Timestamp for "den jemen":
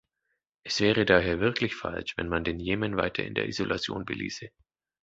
2.43-2.97